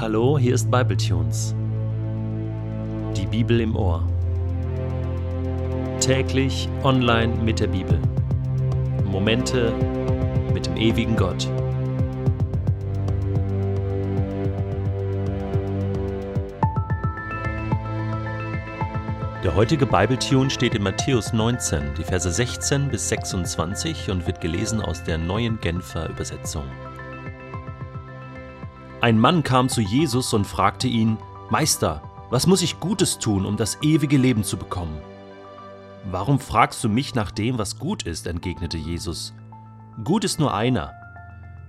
Hallo, 0.00 0.38
hier 0.38 0.54
ist 0.54 0.70
Bibletunes. 0.70 1.54
Die 3.14 3.26
Bibel 3.26 3.60
im 3.60 3.76
Ohr. 3.76 4.02
Täglich 6.00 6.70
online 6.84 7.34
mit 7.44 7.60
der 7.60 7.66
Bibel. 7.66 8.00
Momente 9.04 9.74
mit 10.54 10.64
dem 10.64 10.78
ewigen 10.78 11.16
Gott. 11.16 11.46
Der 19.44 19.54
heutige 19.54 19.84
Bibletune 19.84 20.48
steht 20.48 20.74
in 20.74 20.82
Matthäus 20.82 21.34
19, 21.34 21.92
die 21.98 22.04
Verse 22.04 22.32
16 22.32 22.88
bis 22.88 23.10
26 23.10 24.10
und 24.10 24.26
wird 24.26 24.40
gelesen 24.40 24.80
aus 24.80 25.04
der 25.04 25.18
neuen 25.18 25.60
Genfer 25.60 26.08
Übersetzung. 26.08 26.64
Ein 29.00 29.18
Mann 29.18 29.42
kam 29.42 29.70
zu 29.70 29.80
Jesus 29.80 30.34
und 30.34 30.46
fragte 30.46 30.86
ihn, 30.86 31.16
Meister, 31.48 32.02
was 32.28 32.46
muss 32.46 32.60
ich 32.60 32.80
Gutes 32.80 33.18
tun, 33.18 33.46
um 33.46 33.56
das 33.56 33.78
ewige 33.80 34.18
Leben 34.18 34.44
zu 34.44 34.58
bekommen? 34.58 34.98
Warum 36.10 36.38
fragst 36.38 36.84
du 36.84 36.88
mich 36.90 37.14
nach 37.14 37.30
dem, 37.30 37.56
was 37.56 37.78
gut 37.78 38.02
ist? 38.02 38.26
entgegnete 38.26 38.76
Jesus. 38.76 39.32
Gut 40.04 40.24
ist 40.24 40.38
nur 40.38 40.52
einer. 40.52 40.92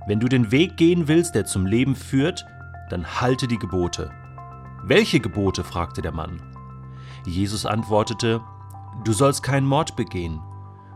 Wenn 0.08 0.20
du 0.20 0.28
den 0.28 0.52
Weg 0.52 0.76
gehen 0.76 1.08
willst, 1.08 1.34
der 1.34 1.46
zum 1.46 1.66
Leben 1.66 1.96
führt, 1.96 2.46
dann 2.90 3.22
halte 3.22 3.48
die 3.48 3.60
Gebote. 3.60 4.12
Welche 4.84 5.22
Gebote? 5.22 5.64
fragte 5.64 6.02
der 6.02 6.12
Mann. 6.12 6.42
Jesus 7.26 7.66
antwortete, 7.66 8.42
Du 9.06 9.14
sollst 9.14 9.42
keinen 9.42 9.66
Mord 9.66 9.96
begehen, 9.96 10.42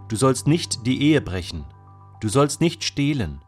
du 0.10 0.18
sollst 0.18 0.48
nicht 0.48 0.86
die 0.86 1.02
Ehe 1.02 1.22
brechen, 1.22 1.64
du 2.20 2.28
sollst 2.28 2.60
nicht 2.60 2.84
stehlen, 2.84 3.42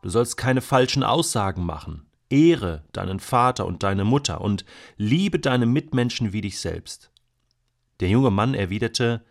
du 0.00 0.08
sollst 0.08 0.38
keine 0.38 0.62
falschen 0.62 1.02
Aussagen 1.02 1.64
machen, 1.66 2.06
Ehre 2.32 2.82
deinen 2.92 3.20
Vater 3.20 3.66
und 3.66 3.82
deine 3.82 4.04
Mutter 4.04 4.40
und 4.40 4.64
liebe 4.96 5.38
deine 5.38 5.66
Mitmenschen 5.66 6.32
wie 6.32 6.40
dich 6.40 6.58
selbst. 6.58 7.10
Der 8.00 8.08
junge 8.08 8.30
Mann 8.30 8.54
erwiderte, 8.54 9.24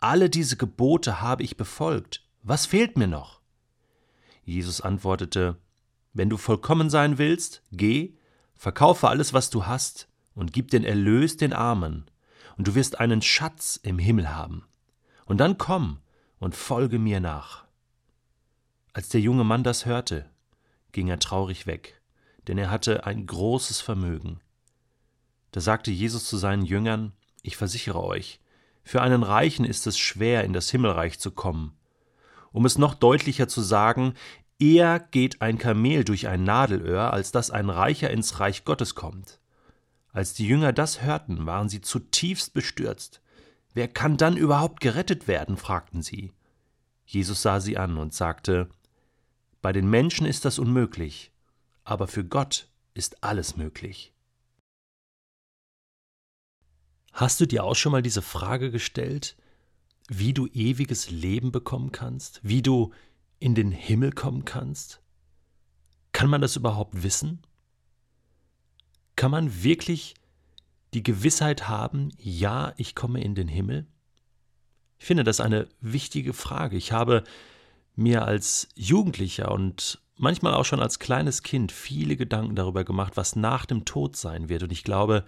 Alle 0.00 0.30
diese 0.30 0.56
Gebote 0.56 1.20
habe 1.20 1.42
ich 1.42 1.58
befolgt, 1.58 2.24
was 2.42 2.64
fehlt 2.64 2.96
mir 2.96 3.06
noch? 3.06 3.40
Jesus 4.42 4.80
antwortete, 4.80 5.58
Wenn 6.14 6.30
du 6.30 6.38
vollkommen 6.38 6.88
sein 6.88 7.18
willst, 7.18 7.62
geh, 7.70 8.14
verkaufe 8.54 9.08
alles, 9.08 9.34
was 9.34 9.50
du 9.50 9.66
hast, 9.66 10.08
und 10.34 10.54
gib 10.54 10.70
den 10.70 10.84
Erlös 10.84 11.36
den 11.36 11.52
Armen, 11.52 12.10
und 12.56 12.66
du 12.66 12.74
wirst 12.74 12.98
einen 12.98 13.20
Schatz 13.20 13.78
im 13.82 13.98
Himmel 13.98 14.34
haben. 14.34 14.64
Und 15.26 15.38
dann 15.38 15.58
komm 15.58 15.98
und 16.38 16.54
folge 16.54 16.98
mir 16.98 17.20
nach. 17.20 17.64
Als 18.94 19.10
der 19.10 19.20
junge 19.20 19.44
Mann 19.44 19.62
das 19.62 19.84
hörte, 19.84 20.28
ging 20.92 21.08
er 21.08 21.18
traurig 21.18 21.66
weg 21.66 21.99
denn 22.48 22.58
er 22.58 22.70
hatte 22.70 23.06
ein 23.06 23.26
großes 23.26 23.80
Vermögen. 23.80 24.40
Da 25.52 25.60
sagte 25.60 25.90
Jesus 25.90 26.24
zu 26.26 26.36
seinen 26.36 26.64
Jüngern, 26.64 27.12
ich 27.42 27.56
versichere 27.56 28.02
euch, 28.02 28.40
für 28.82 29.02
einen 29.02 29.22
Reichen 29.22 29.64
ist 29.64 29.86
es 29.86 29.98
schwer, 29.98 30.44
in 30.44 30.52
das 30.52 30.70
Himmelreich 30.70 31.18
zu 31.18 31.30
kommen. 31.30 31.76
Um 32.52 32.66
es 32.66 32.78
noch 32.78 32.94
deutlicher 32.94 33.48
zu 33.48 33.60
sagen, 33.60 34.14
eher 34.58 34.98
geht 34.98 35.42
ein 35.42 35.58
Kamel 35.58 36.04
durch 36.04 36.28
ein 36.28 36.44
Nadelöhr, 36.44 37.12
als 37.12 37.32
dass 37.32 37.50
ein 37.50 37.70
Reicher 37.70 38.10
ins 38.10 38.40
Reich 38.40 38.64
Gottes 38.64 38.94
kommt. 38.94 39.38
Als 40.12 40.34
die 40.34 40.46
Jünger 40.46 40.72
das 40.72 41.02
hörten, 41.02 41.46
waren 41.46 41.68
sie 41.68 41.80
zutiefst 41.80 42.52
bestürzt. 42.52 43.20
Wer 43.74 43.86
kann 43.86 44.16
dann 44.16 44.36
überhaupt 44.36 44.80
gerettet 44.80 45.28
werden? 45.28 45.56
fragten 45.56 46.02
sie. 46.02 46.32
Jesus 47.06 47.42
sah 47.42 47.60
sie 47.60 47.78
an 47.78 47.96
und 47.96 48.14
sagte, 48.14 48.68
Bei 49.62 49.72
den 49.72 49.88
Menschen 49.88 50.26
ist 50.26 50.44
das 50.44 50.58
unmöglich, 50.58 51.30
aber 51.84 52.08
für 52.08 52.24
Gott 52.24 52.68
ist 52.94 53.22
alles 53.22 53.56
möglich. 53.56 54.12
Hast 57.12 57.40
du 57.40 57.46
dir 57.46 57.64
auch 57.64 57.74
schon 57.74 57.92
mal 57.92 58.02
diese 58.02 58.22
Frage 58.22 58.70
gestellt, 58.70 59.36
wie 60.08 60.32
du 60.32 60.46
ewiges 60.48 61.10
Leben 61.10 61.52
bekommen 61.52 61.92
kannst, 61.92 62.40
wie 62.42 62.62
du 62.62 62.92
in 63.38 63.54
den 63.54 63.72
Himmel 63.72 64.12
kommen 64.12 64.44
kannst? 64.44 65.00
Kann 66.12 66.30
man 66.30 66.40
das 66.40 66.56
überhaupt 66.56 67.02
wissen? 67.02 67.42
Kann 69.16 69.30
man 69.30 69.62
wirklich 69.62 70.14
die 70.94 71.02
Gewissheit 71.02 71.68
haben, 71.68 72.10
ja, 72.18 72.72
ich 72.76 72.94
komme 72.94 73.22
in 73.22 73.34
den 73.34 73.48
Himmel? 73.48 73.86
Ich 74.98 75.06
finde 75.06 75.24
das 75.24 75.40
eine 75.40 75.68
wichtige 75.80 76.32
Frage. 76.32 76.76
Ich 76.76 76.92
habe 76.92 77.24
mir 77.96 78.24
als 78.24 78.68
Jugendlicher 78.74 79.50
und 79.50 80.00
manchmal 80.20 80.54
auch 80.54 80.64
schon 80.64 80.80
als 80.80 80.98
kleines 80.98 81.42
Kind 81.42 81.72
viele 81.72 82.16
Gedanken 82.16 82.54
darüber 82.54 82.84
gemacht, 82.84 83.16
was 83.16 83.36
nach 83.36 83.66
dem 83.66 83.84
Tod 83.84 84.16
sein 84.16 84.48
wird. 84.48 84.62
Und 84.62 84.72
ich 84.72 84.84
glaube, 84.84 85.24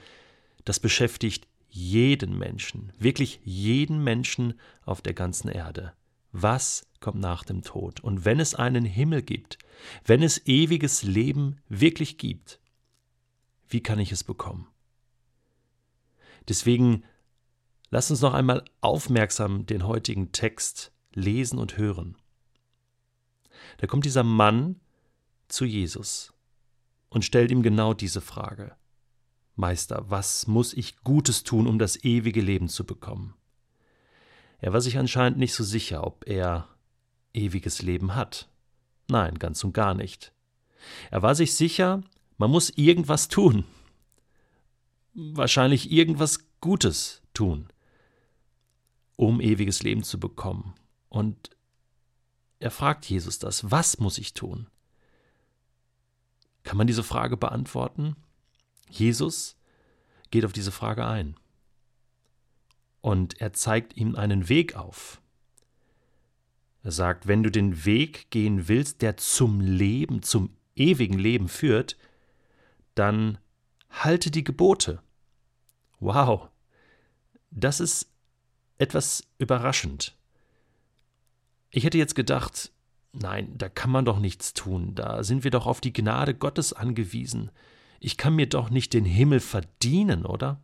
das 0.64 0.80
beschäftigt 0.80 1.48
jeden 1.68 2.38
Menschen, 2.38 2.92
wirklich 2.98 3.40
jeden 3.44 4.04
Menschen 4.04 4.54
auf 4.84 5.00
der 5.00 5.14
ganzen 5.14 5.48
Erde. 5.48 5.94
Was 6.30 6.86
kommt 7.00 7.20
nach 7.20 7.44
dem 7.44 7.62
Tod? 7.62 8.00
Und 8.00 8.24
wenn 8.24 8.40
es 8.40 8.54
einen 8.54 8.84
Himmel 8.84 9.22
gibt, 9.22 9.58
wenn 10.04 10.22
es 10.22 10.46
ewiges 10.46 11.02
Leben 11.02 11.58
wirklich 11.68 12.18
gibt, 12.18 12.60
wie 13.68 13.82
kann 13.82 13.98
ich 13.98 14.12
es 14.12 14.22
bekommen? 14.22 14.68
Deswegen 16.48 17.04
lass 17.90 18.10
uns 18.10 18.20
noch 18.20 18.34
einmal 18.34 18.64
aufmerksam 18.80 19.64
den 19.64 19.86
heutigen 19.86 20.32
Text 20.32 20.92
lesen 21.14 21.58
und 21.58 21.78
hören. 21.78 22.16
Da 23.78 23.86
kommt 23.86 24.04
dieser 24.04 24.24
Mann 24.24 24.80
zu 25.52 25.64
Jesus 25.64 26.32
und 27.08 27.24
stellt 27.24 27.50
ihm 27.50 27.62
genau 27.62 27.94
diese 27.94 28.20
Frage. 28.20 28.74
Meister, 29.54 30.04
was 30.08 30.46
muss 30.46 30.72
ich 30.72 31.02
Gutes 31.04 31.44
tun, 31.44 31.66
um 31.66 31.78
das 31.78 32.02
ewige 32.04 32.40
Leben 32.40 32.68
zu 32.68 32.84
bekommen? 32.84 33.34
Er 34.58 34.72
war 34.72 34.80
sich 34.80 34.96
anscheinend 34.96 35.38
nicht 35.38 35.54
so 35.54 35.64
sicher, 35.64 36.06
ob 36.06 36.26
er 36.26 36.68
ewiges 37.34 37.82
Leben 37.82 38.14
hat. 38.14 38.48
Nein, 39.08 39.38
ganz 39.38 39.62
und 39.64 39.72
gar 39.72 39.94
nicht. 39.94 40.32
Er 41.10 41.22
war 41.22 41.34
sich 41.34 41.54
sicher, 41.54 42.02
man 42.38 42.50
muss 42.50 42.70
irgendwas 42.70 43.28
tun. 43.28 43.64
Wahrscheinlich 45.14 45.92
irgendwas 45.92 46.38
Gutes 46.60 47.22
tun, 47.34 47.68
um 49.16 49.40
ewiges 49.40 49.82
Leben 49.82 50.02
zu 50.02 50.18
bekommen. 50.18 50.74
Und 51.08 51.50
er 52.58 52.70
fragt 52.70 53.04
Jesus 53.04 53.38
das, 53.38 53.70
was 53.70 53.98
muss 53.98 54.16
ich 54.16 54.32
tun? 54.32 54.68
Kann 56.62 56.76
man 56.76 56.86
diese 56.86 57.02
Frage 57.02 57.36
beantworten? 57.36 58.16
Jesus 58.88 59.56
geht 60.30 60.44
auf 60.44 60.52
diese 60.52 60.72
Frage 60.72 61.06
ein. 61.06 61.36
Und 63.00 63.40
er 63.40 63.52
zeigt 63.52 63.96
ihm 63.96 64.14
einen 64.14 64.48
Weg 64.48 64.76
auf. 64.76 65.20
Er 66.82 66.92
sagt, 66.92 67.26
wenn 67.26 67.42
du 67.42 67.50
den 67.50 67.84
Weg 67.84 68.30
gehen 68.30 68.68
willst, 68.68 69.02
der 69.02 69.16
zum 69.16 69.60
Leben, 69.60 70.22
zum 70.22 70.56
ewigen 70.74 71.18
Leben 71.18 71.48
führt, 71.48 71.96
dann 72.94 73.38
halte 73.90 74.30
die 74.30 74.44
Gebote. 74.44 75.02
Wow, 76.00 76.48
das 77.50 77.80
ist 77.80 78.10
etwas 78.78 79.24
überraschend. 79.38 80.16
Ich 81.70 81.84
hätte 81.84 81.98
jetzt 81.98 82.14
gedacht, 82.14 82.72
Nein, 83.12 83.52
da 83.58 83.68
kann 83.68 83.90
man 83.90 84.04
doch 84.04 84.18
nichts 84.18 84.54
tun, 84.54 84.94
da 84.94 85.22
sind 85.22 85.44
wir 85.44 85.50
doch 85.50 85.66
auf 85.66 85.80
die 85.80 85.92
Gnade 85.92 86.34
Gottes 86.34 86.72
angewiesen. 86.72 87.50
Ich 88.00 88.16
kann 88.16 88.34
mir 88.34 88.48
doch 88.48 88.70
nicht 88.70 88.94
den 88.94 89.04
Himmel 89.04 89.40
verdienen, 89.40 90.24
oder? 90.24 90.60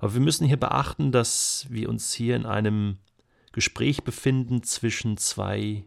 Aber 0.00 0.14
wir 0.14 0.20
müssen 0.20 0.46
hier 0.46 0.56
beachten, 0.56 1.12
dass 1.12 1.66
wir 1.68 1.88
uns 1.88 2.12
hier 2.12 2.34
in 2.34 2.46
einem 2.46 2.98
Gespräch 3.52 4.02
befinden 4.02 4.62
zwischen 4.62 5.16
zwei 5.16 5.84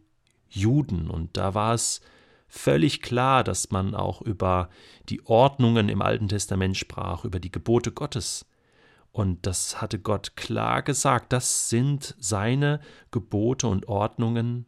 Juden, 0.48 1.10
und 1.10 1.36
da 1.36 1.54
war 1.54 1.74
es 1.74 2.00
völlig 2.48 3.02
klar, 3.02 3.44
dass 3.44 3.72
man 3.72 3.96
auch 3.96 4.22
über 4.22 4.70
die 5.10 5.26
Ordnungen 5.26 5.90
im 5.90 6.02
Alten 6.02 6.28
Testament 6.28 6.78
sprach, 6.78 7.26
über 7.26 7.40
die 7.40 7.52
Gebote 7.52 7.92
Gottes. 7.92 8.46
Und 9.16 9.46
das 9.48 9.82
hatte 9.82 9.98
Gott 9.98 10.36
klar 10.36 10.82
gesagt, 10.82 11.32
das 11.32 11.70
sind 11.70 12.16
seine 12.20 12.82
Gebote 13.12 13.66
und 13.68 13.88
Ordnungen, 13.88 14.66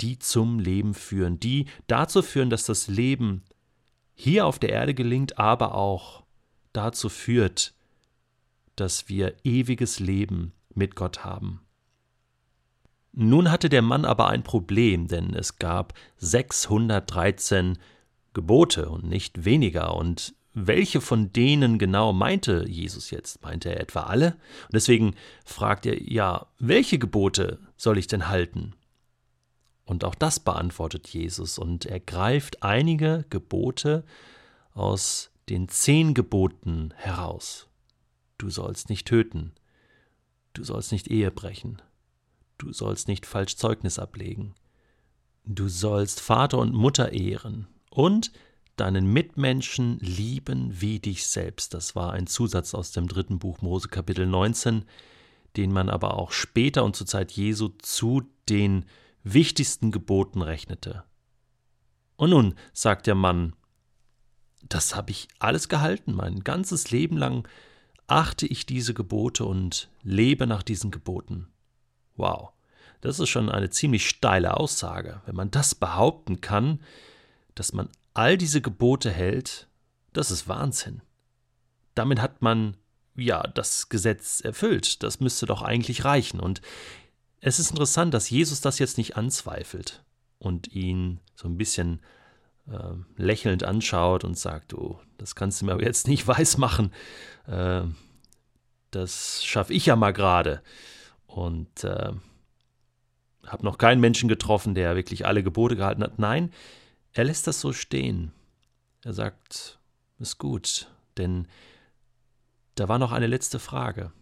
die 0.00 0.20
zum 0.20 0.60
Leben 0.60 0.94
führen, 0.94 1.40
die 1.40 1.66
dazu 1.88 2.22
führen, 2.22 2.50
dass 2.50 2.66
das 2.66 2.86
Leben 2.86 3.42
hier 4.14 4.46
auf 4.46 4.60
der 4.60 4.70
Erde 4.70 4.94
gelingt, 4.94 5.40
aber 5.40 5.74
auch 5.74 6.22
dazu 6.72 7.08
führt, 7.08 7.74
dass 8.76 9.08
wir 9.08 9.34
ewiges 9.42 9.98
Leben 9.98 10.52
mit 10.72 10.94
Gott 10.94 11.24
haben. 11.24 11.60
Nun 13.10 13.50
hatte 13.50 13.68
der 13.68 13.82
Mann 13.82 14.04
aber 14.04 14.28
ein 14.28 14.44
Problem, 14.44 15.08
denn 15.08 15.34
es 15.34 15.56
gab 15.56 15.94
613 16.18 17.76
Gebote 18.34 18.88
und 18.88 19.08
nicht 19.08 19.44
weniger, 19.44 19.96
und 19.96 20.37
welche 20.66 21.00
von 21.00 21.32
denen 21.32 21.78
genau 21.78 22.12
meinte 22.12 22.66
Jesus 22.68 23.10
jetzt? 23.10 23.42
Meinte 23.42 23.70
er 23.70 23.80
etwa 23.80 24.02
alle? 24.02 24.32
Und 24.64 24.74
deswegen 24.74 25.14
fragt 25.44 25.86
er, 25.86 26.02
ja, 26.02 26.46
welche 26.58 26.98
Gebote 26.98 27.58
soll 27.76 27.98
ich 27.98 28.06
denn 28.06 28.28
halten? 28.28 28.74
Und 29.84 30.04
auch 30.04 30.14
das 30.14 30.40
beantwortet 30.40 31.08
Jesus 31.08 31.58
und 31.58 31.86
er 31.86 32.00
greift 32.00 32.62
einige 32.62 33.24
Gebote 33.30 34.04
aus 34.74 35.30
den 35.48 35.68
zehn 35.68 36.12
Geboten 36.12 36.92
heraus. 36.96 37.68
Du 38.36 38.50
sollst 38.50 38.90
nicht 38.90 39.06
töten, 39.06 39.52
du 40.52 40.62
sollst 40.62 40.92
nicht 40.92 41.08
Ehe 41.08 41.30
brechen, 41.30 41.80
du 42.58 42.72
sollst 42.72 43.08
nicht 43.08 43.24
falsch 43.24 43.56
Zeugnis 43.56 43.98
ablegen, 43.98 44.54
du 45.46 45.68
sollst 45.68 46.20
Vater 46.20 46.58
und 46.58 46.74
Mutter 46.74 47.12
ehren 47.12 47.66
und 47.90 48.30
deinen 48.80 49.12
Mitmenschen 49.12 49.98
lieben 50.00 50.80
wie 50.80 50.98
dich 50.98 51.26
selbst. 51.26 51.74
Das 51.74 51.94
war 51.94 52.12
ein 52.12 52.26
Zusatz 52.26 52.74
aus 52.74 52.92
dem 52.92 53.08
dritten 53.08 53.38
Buch 53.38 53.60
Mose 53.60 53.88
Kapitel 53.88 54.26
19, 54.26 54.84
den 55.56 55.72
man 55.72 55.90
aber 55.90 56.14
auch 56.14 56.32
später 56.32 56.84
und 56.84 56.96
zur 56.96 57.06
Zeit 57.06 57.32
Jesu 57.32 57.68
zu 57.78 58.22
den 58.48 58.84
wichtigsten 59.24 59.90
Geboten 59.90 60.42
rechnete. 60.42 61.04
Und 62.16 62.30
nun, 62.30 62.54
sagt 62.72 63.06
der 63.06 63.14
Mann, 63.14 63.54
das 64.68 64.96
habe 64.96 65.10
ich 65.10 65.28
alles 65.38 65.68
gehalten, 65.68 66.14
mein 66.14 66.40
ganzes 66.40 66.90
Leben 66.90 67.16
lang 67.16 67.46
achte 68.06 68.46
ich 68.46 68.66
diese 68.66 68.94
Gebote 68.94 69.44
und 69.44 69.90
lebe 70.02 70.46
nach 70.46 70.62
diesen 70.62 70.90
Geboten. 70.90 71.48
Wow, 72.16 72.50
das 73.00 73.20
ist 73.20 73.28
schon 73.28 73.48
eine 73.48 73.70
ziemlich 73.70 74.08
steile 74.08 74.56
Aussage. 74.56 75.20
Wenn 75.26 75.36
man 75.36 75.50
das 75.50 75.74
behaupten 75.74 76.40
kann, 76.40 76.80
dass 77.54 77.72
man 77.72 77.88
all 78.18 78.36
diese 78.36 78.60
Gebote 78.60 79.12
hält, 79.12 79.68
das 80.12 80.32
ist 80.32 80.48
Wahnsinn. 80.48 81.02
Damit 81.94 82.20
hat 82.20 82.42
man 82.42 82.76
ja 83.14 83.44
das 83.44 83.90
Gesetz 83.90 84.40
erfüllt. 84.40 85.04
Das 85.04 85.20
müsste 85.20 85.46
doch 85.46 85.62
eigentlich 85.62 86.04
reichen. 86.04 86.40
Und 86.40 86.60
es 87.40 87.60
ist 87.60 87.70
interessant, 87.70 88.12
dass 88.12 88.28
Jesus 88.28 88.60
das 88.60 88.80
jetzt 88.80 88.98
nicht 88.98 89.16
anzweifelt 89.16 90.02
und 90.40 90.66
ihn 90.66 91.20
so 91.36 91.46
ein 91.46 91.56
bisschen 91.56 92.00
äh, 92.68 92.94
lächelnd 93.16 93.62
anschaut 93.62 94.24
und 94.24 94.36
sagt, 94.36 94.72
du, 94.72 94.98
das 95.16 95.36
kannst 95.36 95.60
du 95.60 95.66
mir 95.66 95.72
aber 95.74 95.84
jetzt 95.84 96.08
nicht 96.08 96.26
weismachen. 96.26 96.92
Äh, 97.46 97.82
das 98.90 99.44
schaffe 99.44 99.72
ich 99.72 99.86
ja 99.86 99.94
mal 99.94 100.12
gerade. 100.12 100.60
Und 101.28 101.84
äh, 101.84 102.10
habe 103.46 103.64
noch 103.64 103.78
keinen 103.78 104.00
Menschen 104.00 104.28
getroffen, 104.28 104.74
der 104.74 104.96
wirklich 104.96 105.24
alle 105.24 105.44
Gebote 105.44 105.76
gehalten 105.76 106.02
hat. 106.02 106.18
Nein, 106.18 106.50
er 107.18 107.24
lässt 107.24 107.48
das 107.48 107.60
so 107.60 107.72
stehen. 107.72 108.30
Er 109.02 109.12
sagt, 109.12 109.80
ist 110.20 110.38
gut, 110.38 110.88
denn 111.16 111.48
da 112.76 112.88
war 112.88 113.00
noch 113.00 113.10
eine 113.10 113.26
letzte 113.26 113.58
Frage. 113.58 114.12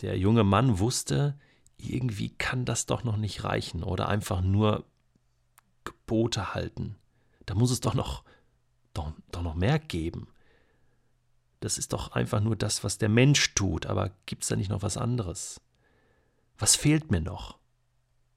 Der 0.00 0.16
junge 0.16 0.44
Mann 0.44 0.78
wusste, 0.78 1.36
irgendwie 1.76 2.28
kann 2.30 2.64
das 2.64 2.86
doch 2.86 3.02
noch 3.02 3.16
nicht 3.16 3.42
reichen 3.42 3.82
oder 3.82 4.08
einfach 4.08 4.42
nur 4.42 4.84
Gebote 5.82 6.54
halten. 6.54 6.94
Da 7.46 7.56
muss 7.56 7.72
es 7.72 7.80
doch 7.80 7.94
noch, 7.94 8.22
doch, 8.94 9.12
doch 9.32 9.42
noch 9.42 9.56
mehr 9.56 9.80
geben. 9.80 10.28
Das 11.58 11.78
ist 11.78 11.92
doch 11.92 12.12
einfach 12.12 12.38
nur 12.38 12.54
das, 12.54 12.84
was 12.84 12.96
der 12.96 13.08
Mensch 13.08 13.56
tut, 13.56 13.86
aber 13.86 14.12
gibt 14.26 14.42
es 14.42 14.48
da 14.50 14.54
nicht 14.54 14.70
noch 14.70 14.82
was 14.82 14.96
anderes? 14.96 15.60
Was 16.58 16.76
fehlt 16.76 17.10
mir 17.10 17.22
noch? 17.22 17.58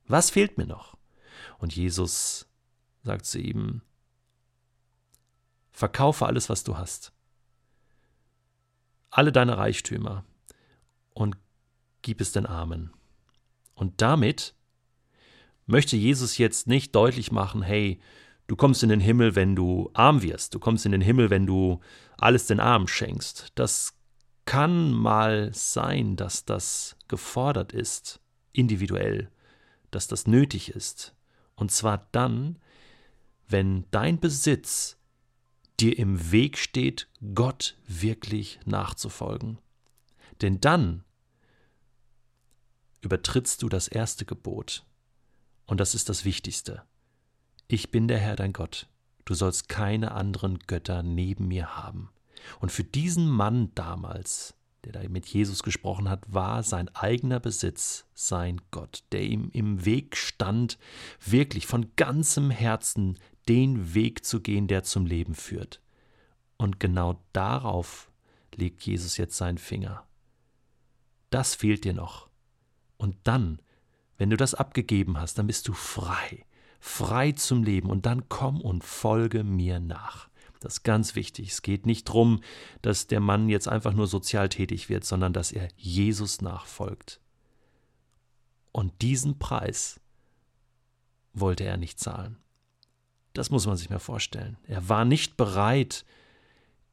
Was 0.08 0.32
fehlt 0.32 0.58
mir 0.58 0.66
noch? 0.66 0.98
Und 1.60 1.76
Jesus 1.76 2.48
sagt 3.04 3.26
zu 3.26 3.40
ihm, 3.40 3.82
verkaufe 5.72 6.26
alles, 6.26 6.50
was 6.50 6.64
du 6.64 6.78
hast, 6.78 7.12
alle 9.10 9.32
deine 9.32 9.58
Reichtümer 9.58 10.24
und 11.14 11.38
gib 12.02 12.22
es 12.22 12.32
den 12.32 12.46
Armen. 12.46 12.94
Und 13.76 14.02
damit 14.02 14.56
möchte 15.66 15.96
Jesus 15.96 16.38
jetzt 16.38 16.68
nicht 16.68 16.96
deutlich 16.96 17.32
machen, 17.32 17.62
hey, 17.62 18.00
du 18.48 18.56
kommst 18.56 18.84
in 18.84 18.90
den 18.90 19.00
Himmel, 19.00 19.36
wenn 19.36 19.56
du 19.56 19.90
arm 19.94 20.22
wirst, 20.22 20.54
du 20.54 20.60
kommst 20.60 20.86
in 20.86 20.92
den 20.92 21.02
Himmel, 21.02 21.30
wenn 21.30 21.46
du 21.46 21.80
alles 22.18 22.48
den 22.48 22.60
Armen 22.60 22.88
schenkst. 22.88 23.52
Das 23.56 23.94
kann 24.46 24.92
mal 24.92 25.52
sein, 25.54 26.16
dass 26.16 26.46
das 26.46 26.98
gefordert 27.08 27.72
ist, 27.72 28.20
individuell, 28.52 29.30
dass 29.92 30.08
das 30.08 30.28
nötig 30.28 30.70
ist. 30.72 31.16
Und 31.56 31.72
zwar 31.72 32.08
dann, 32.12 32.60
wenn 33.48 33.86
dein 33.92 34.20
Besitz 34.20 34.98
dir 35.80 35.98
im 35.98 36.32
Weg 36.32 36.58
steht, 36.58 37.08
Gott 37.34 37.78
wirklich 37.88 38.60
nachzufolgen. 38.66 39.60
Denn 40.42 40.60
dann 40.60 41.04
übertrittst 43.02 43.62
du 43.62 43.70
das 43.70 43.88
erste 43.88 44.26
Gebot. 44.26 44.86
Und 45.66 45.80
das 45.80 45.96
ist 45.96 46.10
das 46.10 46.26
Wichtigste. 46.26 46.84
Ich 47.68 47.92
bin 47.92 48.08
der 48.08 48.20
Herr 48.20 48.36
dein 48.36 48.54
Gott. 48.54 48.88
Du 49.26 49.34
sollst 49.34 49.70
keine 49.70 50.12
anderen 50.12 50.60
Götter 50.60 51.04
neben 51.04 51.48
mir 51.48 51.78
haben. 51.78 52.10
Und 52.60 52.72
für 52.72 52.84
diesen 52.84 53.30
Mann 53.30 53.72
damals, 53.74 54.56
der 54.84 54.92
da 54.92 55.08
mit 55.08 55.26
Jesus 55.28 55.64
gesprochen 55.64 56.10
hat, 56.10 56.26
war 56.28 56.64
sein 56.64 56.94
eigener 56.96 57.40
Besitz 57.40 58.06
sein 58.14 58.62
Gott, 58.72 59.04
der 59.12 59.24
ihm 59.24 59.50
im 59.54 59.86
Weg 59.86 60.18
stand, 60.18 60.78
wirklich 61.26 61.68
von 61.68 61.92
ganzem 61.96 62.52
Herzen 62.52 63.18
den 63.48 63.94
Weg 63.94 64.26
zu 64.26 64.42
gehen, 64.42 64.68
der 64.68 64.84
zum 64.84 65.06
Leben 65.06 65.36
führt. 65.36 65.82
Und 66.58 66.80
genau 66.80 67.22
darauf 67.34 68.12
legt 68.56 68.82
Jesus 68.84 69.18
jetzt 69.18 69.38
seinen 69.38 69.58
Finger. 69.58 70.06
Das 71.30 71.56
fehlt 71.56 71.84
dir 71.84 71.94
noch. 71.94 72.30
Und 72.98 73.16
dann, 73.24 73.62
wenn 74.18 74.30
du 74.30 74.38
das 74.38 74.54
abgegeben 74.54 75.20
hast, 75.20 75.38
dann 75.38 75.48
bist 75.48 75.68
du 75.68 75.74
frei, 75.74 76.46
frei 76.80 77.32
zum 77.32 77.64
Leben. 77.64 77.90
Und 77.90 78.06
dann 78.06 78.30
komm 78.30 78.62
und 78.62 78.84
folge 78.84 79.44
mir 79.44 79.80
nach. 79.80 80.30
Das 80.60 80.76
ist 80.76 80.84
ganz 80.84 81.16
wichtig. 81.16 81.50
Es 81.50 81.62
geht 81.62 81.86
nicht 81.86 82.08
darum, 82.08 82.40
dass 82.82 83.08
der 83.08 83.20
Mann 83.20 83.50
jetzt 83.50 83.68
einfach 83.68 83.92
nur 83.92 84.08
sozial 84.08 84.48
tätig 84.48 84.88
wird, 84.88 85.04
sondern 85.04 85.34
dass 85.34 85.52
er 85.52 85.68
Jesus 85.76 86.42
nachfolgt. 86.42 87.20
Und 88.72 89.02
diesen 89.02 89.40
Preis 89.40 90.00
wollte 91.34 91.66
er 91.66 91.76
nicht 91.76 92.00
zahlen. 92.00 92.38
Das 93.34 93.50
muss 93.50 93.66
man 93.66 93.78
sich 93.78 93.90
mal 93.90 94.00
vorstellen. 94.00 94.58
Er 94.68 94.88
war 94.90 95.06
nicht 95.06 95.38
bereit, 95.38 96.06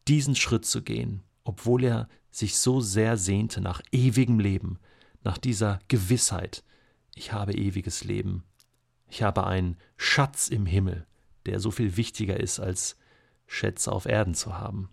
diesen 0.08 0.34
Schritt 0.34 0.64
zu 0.64 0.82
gehen, 0.82 1.22
obwohl 1.44 1.84
er 1.84 2.08
sich 2.30 2.56
so 2.58 2.80
sehr 2.80 3.16
sehnte 3.16 3.60
nach 3.60 3.82
ewigem 3.92 4.38
Leben, 4.38 4.78
nach 5.22 5.38
dieser 5.38 5.80
Gewissheit, 5.88 6.64
ich 7.14 7.32
habe 7.32 7.52
ewiges 7.52 8.04
Leben, 8.04 8.44
ich 9.08 9.22
habe 9.22 9.46
einen 9.46 9.76
Schatz 9.96 10.48
im 10.48 10.66
Himmel, 10.66 11.06
der 11.46 11.60
so 11.60 11.70
viel 11.70 11.96
wichtiger 11.96 12.38
ist, 12.38 12.60
als 12.60 12.96
Schätze 13.46 13.92
auf 13.92 14.06
Erden 14.06 14.34
zu 14.34 14.56
haben. 14.56 14.88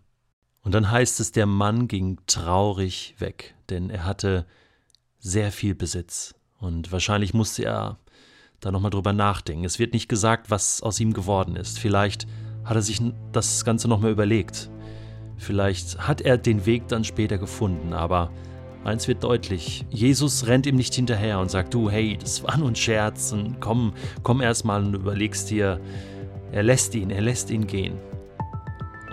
Und 0.62 0.74
dann 0.74 0.92
heißt 0.92 1.20
es, 1.20 1.32
der 1.32 1.46
Mann 1.46 1.88
ging 1.88 2.20
traurig 2.26 3.16
weg, 3.20 3.56
denn 3.70 3.90
er 3.90 4.04
hatte 4.04 4.46
sehr 5.20 5.52
viel 5.52 5.76
Besitz. 5.76 6.36
Und 6.58 6.92
wahrscheinlich 6.92 7.34
musste 7.34 7.64
er 7.64 8.00
da 8.60 8.72
nochmal 8.72 8.92
drüber 8.92 9.14
nachdenken. 9.14 9.66
Es 9.66 9.80
wird 9.80 9.94
nicht 9.94 10.10
gesagt, 10.10 10.50
was 10.50 10.82
aus 10.82 11.00
ihm 11.00 11.14
geworden 11.14 11.56
ist. 11.56 11.80
Vielleicht 11.80 12.28
hat 12.64 12.76
er 12.76 12.82
sich 12.82 13.02
das 13.32 13.64
Ganze 13.64 13.88
nochmal 13.88 14.12
überlegt. 14.12 14.70
Vielleicht 15.38 16.08
hat 16.08 16.22
er 16.22 16.38
den 16.38 16.66
Weg 16.66 16.88
dann 16.88 17.04
später 17.04 17.38
gefunden, 17.38 17.94
aber 17.94 18.32
eins 18.84 19.08
wird 19.08 19.24
deutlich, 19.24 19.86
Jesus 19.90 20.48
rennt 20.48 20.66
ihm 20.66 20.76
nicht 20.76 20.94
hinterher 20.96 21.40
und 21.40 21.52
sagt, 21.52 21.74
du, 21.74 21.90
hey, 21.90 22.18
das 22.20 22.44
war 22.44 22.58
nur 22.58 22.70
ein 22.70 22.76
Scherz 22.76 23.32
und 23.32 23.60
komm, 23.60 23.94
komm 24.24 24.42
erst 24.42 24.66
mal 24.66 24.84
und 24.84 24.96
überlegst 24.96 25.50
dir, 25.50 25.80
er 26.52 26.64
lässt 26.64 26.96
ihn, 26.96 27.12
er 27.12 27.22
lässt 27.22 27.52
ihn 27.52 27.68
gehen. 27.68 28.00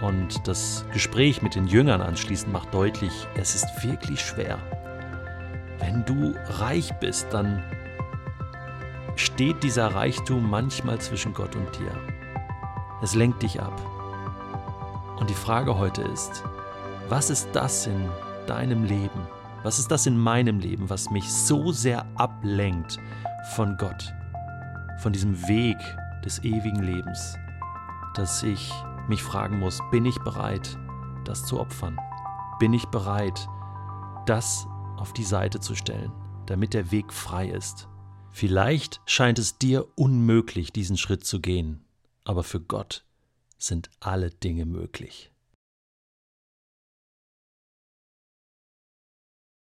Und 0.03 0.47
das 0.47 0.85
Gespräch 0.93 1.43
mit 1.43 1.55
den 1.55 1.67
Jüngern 1.67 2.01
anschließend 2.01 2.53
macht 2.53 2.73
deutlich, 2.73 3.13
es 3.37 3.55
ist 3.55 3.67
wirklich 3.83 4.21
schwer. 4.21 4.59
Wenn 5.79 6.05
du 6.05 6.35
reich 6.59 6.93
bist, 7.01 7.27
dann 7.31 7.63
steht 9.17 9.63
dieser 9.63 9.95
Reichtum 9.95 10.49
manchmal 10.49 11.01
zwischen 11.01 11.33
Gott 11.35 11.55
und 11.57 11.69
dir. 11.79 11.93
Es 13.03 13.15
lenkt 13.15 13.43
dich 13.43 13.61
ab. 13.61 13.81
Und 15.19 15.31
die 15.31 15.35
Frage 15.35 15.79
heute 15.79 16.03
ist, 16.03 16.43
was 17.09 17.31
ist 17.31 17.49
das 17.53 17.87
in 17.87 18.09
deinem 18.47 18.85
Leben? 18.85 19.29
Was 19.63 19.79
ist 19.79 19.91
das 19.91 20.07
in 20.07 20.19
meinem 20.19 20.59
Leben, 20.59 20.91
was 20.91 21.11
mich 21.11 21.31
so 21.31 21.73
sehr 21.73 22.05
ablenkt 22.17 22.99
von 23.55 23.77
Gott, 23.79 24.13
von 24.99 25.13
diesem 25.13 25.49
Weg 25.49 25.77
des 26.25 26.43
ewigen 26.45 26.83
Lebens, 26.83 27.37
dass 28.15 28.43
ich 28.43 28.73
mich 29.09 29.23
fragen 29.23 29.59
muss, 29.59 29.81
bin 29.91 30.05
ich 30.05 30.19
bereit, 30.21 30.79
das 31.25 31.47
zu 31.47 31.61
opfern? 31.61 31.99
Bin 32.59 32.73
ich 32.73 32.87
bereit, 32.87 33.49
das 34.27 34.67
auf 34.97 35.13
die 35.13 35.25
Seite 35.25 35.61
zu 35.61 35.75
stellen, 35.75 36.13
damit 36.47 36.75
der 36.75 36.91
Weg 36.91 37.13
frei 37.13 37.49
ist? 37.49 37.89
Vielleicht 38.37 39.01
scheint 39.07 39.39
es 39.39 39.59
dir 39.59 39.87
unmöglich, 39.95 40.73
diesen 40.73 40.97
Schritt 40.97 41.25
zu 41.25 41.41
gehen, 41.41 41.85
aber 42.25 42.43
für 42.43 42.61
Gott 42.61 43.05
sind 43.59 43.91
alle 44.01 44.31
Dinge 44.31 44.67
möglich. 44.67 45.31